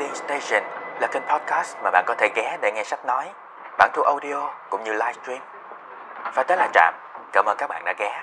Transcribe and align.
Reading 0.00 0.16
Station 0.16 0.62
là 1.00 1.08
kênh 1.12 1.22
podcast 1.22 1.76
mà 1.82 1.90
bạn 1.90 2.04
có 2.06 2.14
thể 2.18 2.28
ghé 2.36 2.58
để 2.62 2.72
nghe 2.74 2.84
sách 2.84 3.04
nói, 3.06 3.30
bản 3.78 3.90
thu 3.94 4.02
audio 4.02 4.50
cũng 4.70 4.84
như 4.84 4.92
livestream. 4.92 5.42
Và 6.34 6.42
tới 6.42 6.56
là 6.56 6.68
Trạm, 6.74 6.94
cảm 7.32 7.44
ơn 7.44 7.56
các 7.58 7.66
bạn 7.66 7.84
đã 7.84 7.94
ghé. 7.98 8.22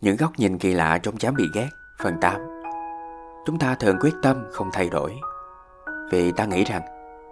Những 0.00 0.16
góc 0.16 0.30
nhìn 0.36 0.58
kỳ 0.58 0.74
lạ 0.74 0.98
trong 1.02 1.16
chám 1.16 1.34
bị 1.34 1.50
ghét, 1.54 1.68
phần 2.02 2.18
8 2.20 2.34
Chúng 3.46 3.58
ta 3.58 3.74
thường 3.80 3.98
quyết 4.00 4.14
tâm 4.22 4.44
không 4.52 4.70
thay 4.72 4.88
đổi. 4.88 5.20
Vì 6.10 6.32
ta 6.32 6.44
nghĩ 6.44 6.64
rằng 6.64 6.82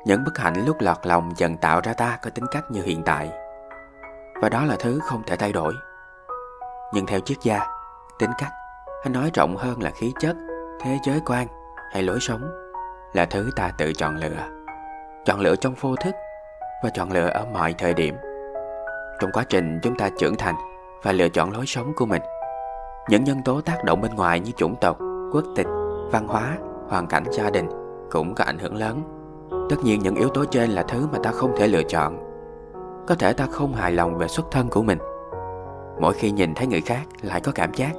những 0.07 0.25
bất 0.25 0.39
hạnh 0.39 0.55
lúc 0.67 0.77
lọt 0.81 1.07
lòng 1.07 1.33
dần 1.37 1.57
tạo 1.57 1.81
ra 1.85 1.93
ta 1.93 2.19
có 2.23 2.31
tính 2.31 2.47
cách 2.51 2.65
như 2.71 2.83
hiện 2.83 3.03
tại. 3.07 3.31
Và 4.43 4.49
đó 4.49 4.65
là 4.65 4.77
thứ 4.79 5.01
không 5.03 5.23
thể 5.27 5.37
thay 5.37 5.53
đổi. 5.53 5.75
Nhưng 6.93 7.07
theo 7.07 7.21
triết 7.21 7.39
gia, 7.43 7.67
tính 8.19 8.31
cách 8.39 8.53
hay 9.03 9.13
nói 9.13 9.31
rộng 9.35 9.57
hơn 9.57 9.83
là 9.83 9.91
khí 9.91 10.13
chất, 10.21 10.37
thế 10.81 10.99
giới 11.05 11.21
quan 11.27 11.47
hay 11.93 12.03
lối 12.03 12.21
sống 12.21 12.51
là 13.13 13.25
thứ 13.25 13.51
ta 13.57 13.71
tự 13.79 13.93
chọn 13.93 14.17
lựa. 14.17 14.49
Chọn 15.25 15.41
lựa 15.41 15.57
trong 15.57 15.75
vô 15.81 15.97
thức 15.97 16.15
và 16.83 16.91
chọn 16.95 17.13
lựa 17.13 17.29
ở 17.29 17.47
mọi 17.53 17.75
thời 17.79 17.95
điểm. 17.95 18.15
Trong 19.21 19.31
quá 19.33 19.45
trình 19.49 19.79
chúng 19.83 19.97
ta 19.97 20.09
trưởng 20.19 20.37
thành 20.37 20.55
và 21.03 21.13
lựa 21.13 21.29
chọn 21.29 21.53
lối 21.53 21.67
sống 21.67 21.93
của 21.97 22.07
mình, 22.07 22.23
những 23.09 23.25
nhân 23.25 23.43
tố 23.45 23.61
tác 23.61 23.85
động 23.85 24.01
bên 24.01 24.15
ngoài 24.15 24.41
như 24.41 24.51
chủng 24.57 24.75
tộc, 24.81 24.99
quốc 25.33 25.45
tịch, 25.57 25.67
văn 26.13 26.27
hóa, 26.29 26.59
hoàn 26.89 27.07
cảnh 27.07 27.25
gia 27.31 27.51
đình 27.51 27.69
cũng 28.11 28.35
có 28.35 28.45
ảnh 28.45 28.59
hưởng 28.59 28.77
lớn. 28.77 29.03
Tất 29.71 29.77
nhiên 29.85 30.01
những 30.01 30.15
yếu 30.15 30.29
tố 30.29 30.45
trên 30.45 30.71
là 30.71 30.83
thứ 30.83 31.07
mà 31.13 31.19
ta 31.23 31.31
không 31.31 31.53
thể 31.57 31.67
lựa 31.67 31.83
chọn. 31.83 32.19
Có 33.07 33.15
thể 33.15 33.33
ta 33.33 33.47
không 33.51 33.75
hài 33.75 33.93
lòng 33.93 34.19
về 34.19 34.29
xuất 34.29 34.47
thân 34.51 34.69
của 34.69 34.83
mình. 34.83 34.99
Mỗi 36.01 36.15
khi 36.15 36.31
nhìn 36.31 36.55
thấy 36.55 36.67
người 36.67 36.81
khác 36.81 37.03
lại 37.23 37.41
có 37.41 37.53
cảm 37.55 37.75
giác 37.75 37.93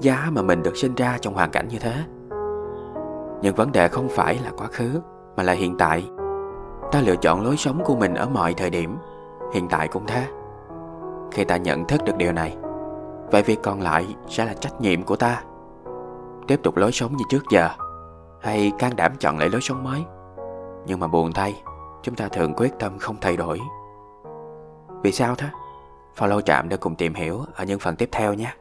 giá 0.00 0.28
mà 0.32 0.42
mình 0.42 0.62
được 0.62 0.76
sinh 0.76 0.94
ra 0.94 1.18
trong 1.20 1.34
hoàn 1.34 1.50
cảnh 1.50 1.68
như 1.68 1.78
thế. 1.78 1.94
Nhưng 3.42 3.54
vấn 3.54 3.72
đề 3.72 3.88
không 3.88 4.08
phải 4.08 4.38
là 4.44 4.50
quá 4.56 4.66
khứ, 4.66 5.00
mà 5.36 5.42
là 5.42 5.52
hiện 5.52 5.76
tại. 5.78 6.10
Ta 6.92 7.00
lựa 7.00 7.16
chọn 7.16 7.44
lối 7.44 7.56
sống 7.56 7.82
của 7.84 7.96
mình 7.96 8.14
ở 8.14 8.28
mọi 8.28 8.54
thời 8.54 8.70
điểm. 8.70 8.96
Hiện 9.52 9.68
tại 9.68 9.88
cũng 9.88 10.06
thế. 10.06 10.26
Khi 11.32 11.44
ta 11.44 11.56
nhận 11.56 11.84
thức 11.84 12.00
được 12.04 12.16
điều 12.16 12.32
này, 12.32 12.56
vậy 13.30 13.42
việc 13.42 13.58
còn 13.62 13.80
lại 13.80 14.16
sẽ 14.28 14.44
là 14.44 14.54
trách 14.54 14.80
nhiệm 14.80 15.02
của 15.02 15.16
ta. 15.16 15.42
Tiếp 16.46 16.60
tục 16.62 16.76
lối 16.76 16.92
sống 16.92 17.16
như 17.16 17.24
trước 17.30 17.42
giờ, 17.50 17.68
hay 18.40 18.72
can 18.78 18.96
đảm 18.96 19.12
chọn 19.18 19.38
lại 19.38 19.48
lối 19.48 19.60
sống 19.60 19.84
mới. 19.84 20.04
Nhưng 20.86 21.00
mà 21.00 21.06
buồn 21.06 21.32
thay, 21.32 21.62
chúng 22.02 22.14
ta 22.14 22.28
thường 22.28 22.54
quyết 22.56 22.72
tâm 22.78 22.98
không 22.98 23.16
thay 23.20 23.36
đổi. 23.36 23.60
Vì 25.02 25.12
sao 25.12 25.34
thế? 25.34 25.48
Follow 26.18 26.40
trạm 26.40 26.68
để 26.68 26.76
cùng 26.76 26.94
tìm 26.94 27.14
hiểu 27.14 27.40
ở 27.54 27.64
những 27.64 27.78
phần 27.78 27.96
tiếp 27.96 28.08
theo 28.12 28.34
nhé. 28.34 28.54